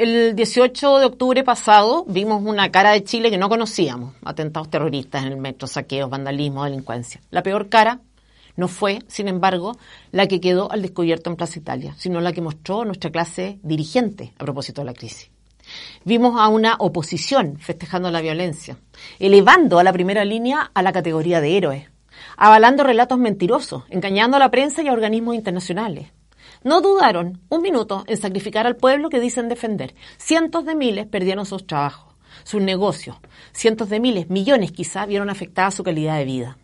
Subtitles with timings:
[0.00, 4.14] El 18 de octubre pasado vimos una cara de Chile que no conocíamos.
[4.24, 7.20] Atentados terroristas en el metro, saqueos, vandalismo, delincuencia.
[7.30, 8.00] La peor cara
[8.56, 9.76] no fue, sin embargo,
[10.10, 14.32] la que quedó al descubierto en Plaza Italia, sino la que mostró nuestra clase dirigente
[14.38, 15.30] a propósito de la crisis.
[16.06, 18.78] Vimos a una oposición festejando la violencia,
[19.18, 21.90] elevando a la primera línea a la categoría de héroes,
[22.38, 26.06] avalando relatos mentirosos, engañando a la prensa y a organismos internacionales.
[26.62, 29.94] No dudaron un minuto en sacrificar al pueblo que dicen defender.
[30.18, 32.14] Cientos de miles perdieron sus trabajos,
[32.44, 33.16] sus negocios.
[33.52, 36.58] Cientos de miles, millones quizá, vieron afectada su calidad de vida.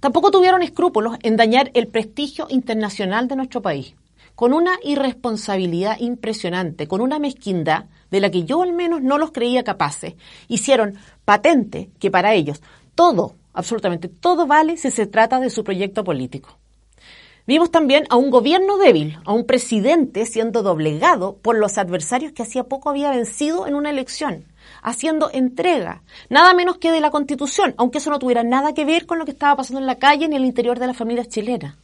[0.00, 3.94] Tampoco tuvieron escrúpulos en dañar el prestigio internacional de nuestro país,
[4.34, 9.32] con una irresponsabilidad impresionante, con una mezquindad de la que yo al menos no los
[9.32, 10.14] creía capaces,
[10.48, 12.62] hicieron patente que para ellos
[12.94, 16.58] todo, absolutamente todo vale si se trata de su proyecto político.
[17.46, 22.42] Vimos también a un gobierno débil, a un presidente siendo doblegado por los adversarios que
[22.42, 24.46] hacía poco había vencido en una elección,
[24.82, 29.06] haciendo entrega, nada menos que de la constitución, aunque eso no tuviera nada que ver
[29.06, 31.28] con lo que estaba pasando en la calle ni en el interior de las familias
[31.28, 31.76] chilenas.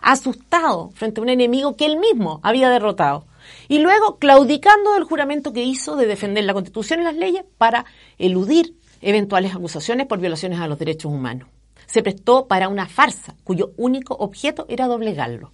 [0.00, 3.26] Asustado frente a un enemigo que él mismo había derrotado.
[3.68, 7.84] Y luego claudicando del juramento que hizo de defender la constitución y las leyes para
[8.16, 11.48] eludir eventuales acusaciones por violaciones a los derechos humanos
[11.90, 15.52] se prestó para una farsa cuyo único objeto era doblegarlo.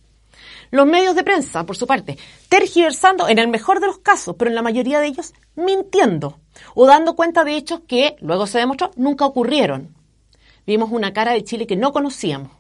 [0.71, 4.51] Los medios de prensa, por su parte, tergiversando en el mejor de los casos, pero
[4.51, 6.39] en la mayoría de ellos mintiendo
[6.75, 9.95] o dando cuenta de hechos que, luego se demostró, nunca ocurrieron.
[10.67, 12.51] Vimos una cara de Chile que no conocíamos,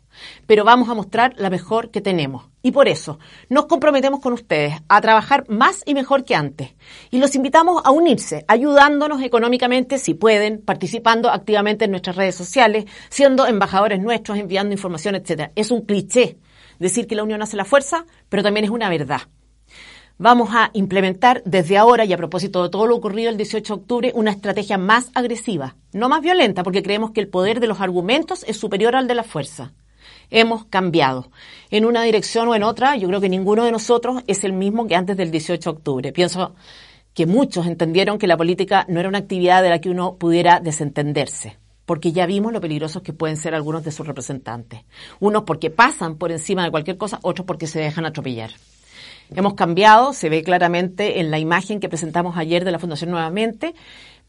[0.46, 2.48] pero vamos a mostrar la mejor que tenemos.
[2.62, 6.74] Y por eso nos comprometemos con ustedes a trabajar más y mejor que antes.
[7.10, 12.86] Y los invitamos a unirse, ayudándonos económicamente si pueden, participando activamente en nuestras redes sociales,
[13.08, 15.50] siendo embajadores nuestros, enviando información, etc.
[15.54, 16.38] Es un cliché
[16.78, 19.22] decir que la unión hace la fuerza, pero también es una verdad.
[20.18, 23.80] Vamos a implementar desde ahora y a propósito de todo lo ocurrido el 18 de
[23.80, 27.82] octubre una estrategia más agresiva, no más violenta, porque creemos que el poder de los
[27.82, 29.74] argumentos es superior al de la fuerza
[30.30, 31.30] hemos cambiado
[31.70, 32.96] en una dirección o en otra.
[32.96, 36.12] Yo creo que ninguno de nosotros es el mismo que antes del 18 de octubre.
[36.12, 36.54] Pienso
[37.14, 40.60] que muchos entendieron que la política no era una actividad de la que uno pudiera
[40.60, 41.56] desentenderse
[41.86, 44.80] porque ya vimos lo peligrosos que pueden ser algunos de sus representantes.
[45.20, 48.50] Unos porque pasan por encima de cualquier cosa, otros porque se dejan atropellar.
[49.34, 53.74] Hemos cambiado, se ve claramente en la imagen que presentamos ayer de la Fundación nuevamente,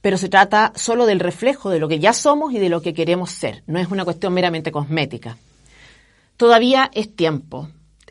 [0.02, 2.94] pero se trata solo del reflejo de lo que ya somos y de lo que
[2.94, 3.64] queremos ser.
[3.68, 5.38] No es una cuestión meramente cosmética.
[6.38, 7.70] Todavía es tiempo.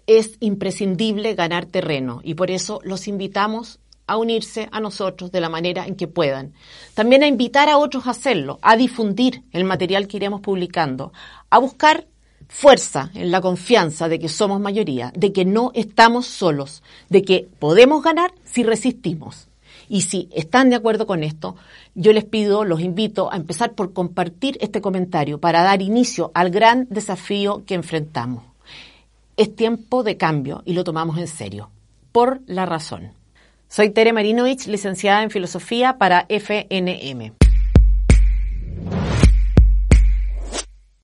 [0.09, 3.79] Es imprescindible ganar terreno y por eso los invitamos
[4.09, 6.53] a unirse a nosotros de la manera en que puedan.
[6.95, 11.13] También a invitar a otros a hacerlo, a difundir el material que iremos publicando,
[11.51, 12.07] a buscar
[12.49, 17.49] fuerza en la confianza de que somos mayoría, de que no estamos solos, de que
[17.59, 19.49] podemos ganar si resistimos.
[19.89, 21.57] Y si están de acuerdo con esto,
[21.95, 26.51] yo les pido, los invito a empezar por compartir este comentario para dar inicio al
[26.51, 28.45] gran desafío que enfrentamos.
[29.37, 31.71] Es tiempo de cambio y lo tomamos en serio,
[32.13, 33.13] por la razón.
[33.69, 37.46] Soy Tere Marinovich, licenciada en Filosofía para FNM.